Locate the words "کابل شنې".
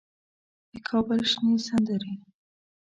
0.87-1.55